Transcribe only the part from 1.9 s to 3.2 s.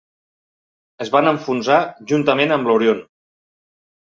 juntament amb l'"Orion".